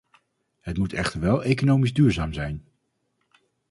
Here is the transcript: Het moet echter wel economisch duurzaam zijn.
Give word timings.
Het 0.59 0.77
moet 0.77 0.93
echter 0.93 1.19
wel 1.19 1.43
economisch 1.43 1.93
duurzaam 1.93 2.33
zijn. 2.33 2.65